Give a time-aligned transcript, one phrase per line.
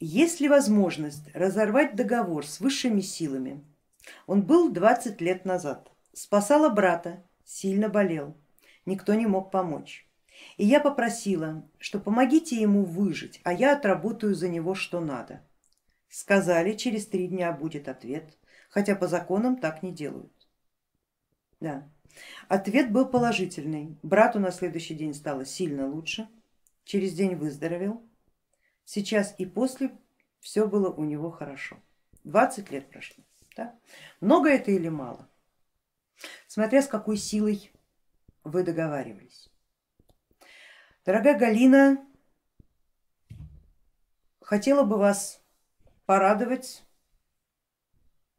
[0.00, 3.64] Есть ли возможность разорвать договор с высшими силами?
[4.26, 8.36] Он был 20 лет назад, спасала брата, сильно болел,
[8.86, 10.08] никто не мог помочь.
[10.56, 15.42] И я попросила, что помогите ему выжить, а я отработаю за него что надо.
[16.08, 18.38] Сказали, через три дня будет ответ,
[18.70, 20.32] хотя по законам так не делают.
[21.60, 21.90] Да.
[22.48, 23.98] Ответ был положительный.
[24.02, 26.28] Брату на следующий день стало сильно лучше,
[26.84, 28.07] через день выздоровел.
[28.90, 29.90] Сейчас и после
[30.40, 31.76] все было у него хорошо.
[32.24, 33.22] 20 лет прошло.
[33.54, 33.78] Да?
[34.22, 35.28] Много это или мало?
[36.46, 37.70] Смотря с какой силой
[38.44, 39.50] вы договаривались.
[41.04, 42.02] Дорогая Галина,
[44.40, 45.42] хотела бы вас
[46.06, 46.82] порадовать,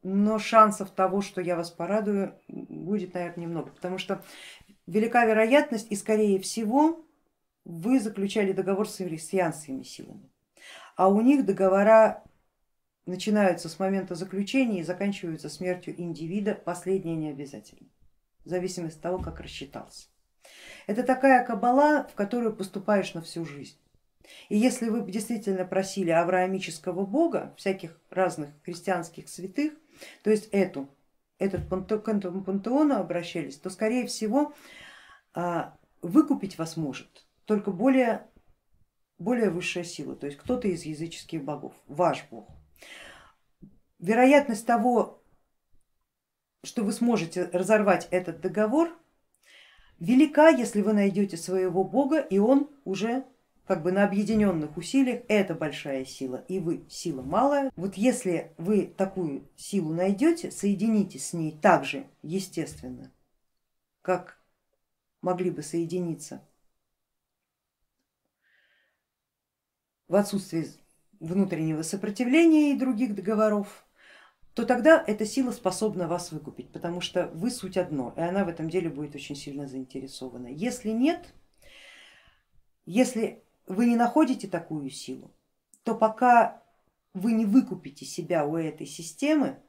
[0.02, 4.24] но шансов того, что я вас порадую, будет, наверное, немного, потому что
[4.88, 7.06] велика вероятность и скорее всего
[7.64, 10.28] вы заключали договор с христианскими силами,
[11.00, 12.22] а у них договора
[13.06, 17.88] начинаются с момента заключения и заканчиваются смертью индивида, последнее не обязательно,
[18.44, 20.08] в зависимости от того, как рассчитался.
[20.86, 23.78] Это такая кабала, в которую поступаешь на всю жизнь.
[24.50, 29.72] И если вы действительно просили авраамического бога, всяких разных христианских святых,
[30.22, 30.86] то есть эту,
[31.38, 34.52] этот этому пантеону обращались, то скорее всего
[35.32, 38.28] а, выкупить вас может только более,
[39.20, 42.48] более высшая сила, то есть кто-то из языческих богов, ваш бог.
[44.00, 45.22] Вероятность того,
[46.64, 48.90] что вы сможете разорвать этот договор,
[49.98, 53.24] велика, если вы найдете своего бога и он уже
[53.66, 57.70] как бы на объединенных усилиях это большая сила и вы сила малая.
[57.76, 63.12] Вот если вы такую силу найдете, соединитесь с ней так же естественно,
[64.02, 64.40] как
[65.20, 66.42] могли бы соединиться
[70.10, 70.66] в отсутствии
[71.20, 73.86] внутреннего сопротивления и других договоров,
[74.54, 78.48] то тогда эта сила способна вас выкупить, потому что вы суть одно, и она в
[78.48, 80.48] этом деле будет очень сильно заинтересована.
[80.48, 81.32] Если нет,
[82.86, 85.32] если вы не находите такую силу,
[85.84, 86.60] то пока
[87.14, 89.60] вы не выкупите себя у этой системы,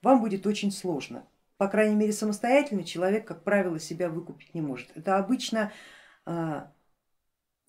[0.00, 1.26] вам будет очень сложно.
[1.56, 4.96] По крайней мере самостоятельно человек, как правило, себя выкупить не может.
[4.96, 5.72] Это обычно
[6.24, 6.72] а,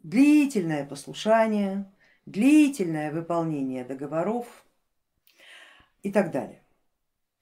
[0.04, 1.92] длительное послушание,
[2.26, 4.66] длительное выполнение договоров
[6.02, 6.62] и так далее.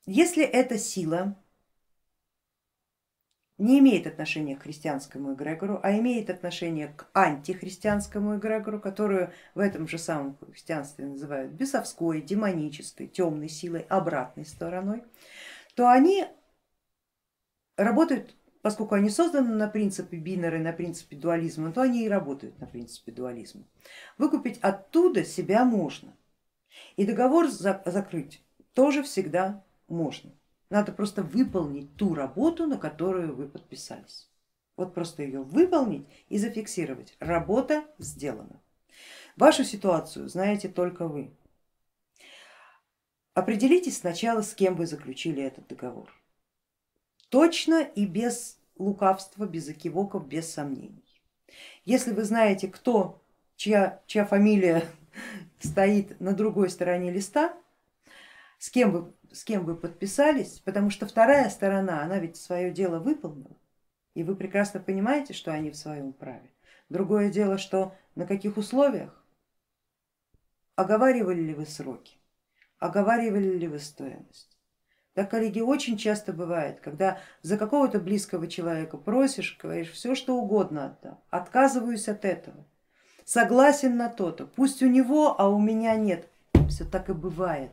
[0.05, 1.37] Если эта сила
[3.61, 9.87] не имеет отношения к христианскому эгрегору, а имеет отношение к антихристианскому эгрегору, которую в этом
[9.87, 15.03] же самом христианстве называют бесовской, демонической, темной силой, обратной стороной,
[15.75, 16.25] то они
[17.77, 22.67] работают, поскольку они созданы на принципе бинары, на принципе дуализма, то они и работают на
[22.67, 23.63] принципе дуализма.
[24.17, 26.13] Выкупить оттуда себя можно
[26.95, 28.41] и договор закрыть
[28.73, 30.31] тоже всегда можно.
[30.69, 34.29] Надо просто выполнить ту работу, на которую вы подписались.
[34.77, 37.15] Вот просто ее выполнить и зафиксировать.
[37.19, 38.61] Работа сделана.
[39.35, 41.31] Вашу ситуацию знаете только вы.
[43.33, 46.09] Определитесь сначала, с кем вы заключили этот договор.
[47.31, 51.23] Точно и без лукавства, без экивоков, без сомнений.
[51.85, 53.23] Если вы знаете, кто,
[53.55, 54.83] чья, чья фамилия
[55.59, 57.57] стоит на другой стороне листа,
[58.59, 62.99] с кем вы с кем вы подписались, потому что вторая сторона, она ведь свое дело
[62.99, 63.55] выполнила,
[64.13, 66.51] и вы прекрасно понимаете, что они в своем праве.
[66.89, 69.25] Другое дело, что на каких условиях,
[70.75, 72.17] оговаривали ли вы сроки,
[72.77, 74.57] оговаривали ли вы стоимость.
[75.13, 80.85] Так, коллеги, очень часто бывает, когда за какого-то близкого человека просишь, говоришь, все что угодно
[80.85, 82.65] отдам, отказываюсь от этого,
[83.25, 86.29] согласен на то-то, пусть у него, а у меня нет.
[86.69, 87.71] Все так и бывает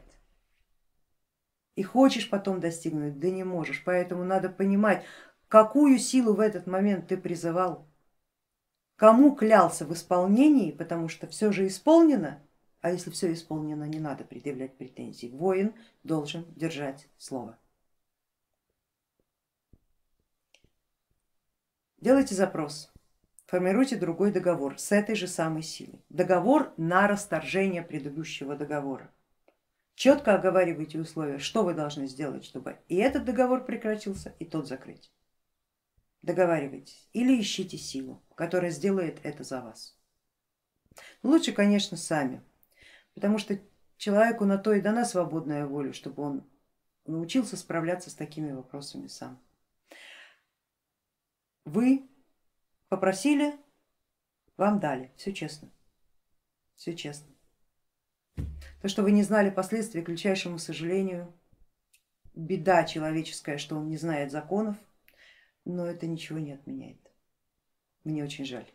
[1.79, 3.85] и хочешь потом достигнуть, да не можешь.
[3.85, 5.05] Поэтому надо понимать,
[5.47, 7.87] какую силу в этот момент ты призывал,
[8.97, 12.43] кому клялся в исполнении, потому что все же исполнено,
[12.81, 15.31] а если все исполнено, не надо предъявлять претензий.
[15.31, 17.59] Воин должен держать слово.
[22.01, 22.93] Делайте запрос,
[23.47, 26.01] формируйте другой договор с этой же самой силой.
[26.09, 29.13] Договор на расторжение предыдущего договора
[29.97, 35.13] четко оговаривайте условия, что вы должны сделать, чтобы и этот договор прекратился, и тот закрыть.
[36.23, 39.99] Договаривайтесь или ищите силу, которая сделает это за вас.
[41.25, 42.43] Лучше, конечно, сами,
[43.19, 43.59] потому что
[43.97, 46.49] человеку на то и дана свободная воля, чтобы он
[47.05, 49.43] научился справляться с такими вопросами сам.
[51.65, 52.09] Вы
[52.89, 53.59] попросили,
[54.57, 55.69] вам дали, все честно,
[56.77, 57.35] все честно.
[58.81, 61.35] То, что вы не знали последствий, к величайшему сожалению,
[62.35, 64.77] беда человеческая, что он не знает законов,
[65.65, 67.01] но это ничего не отменяет.
[68.05, 68.73] Мне очень жаль.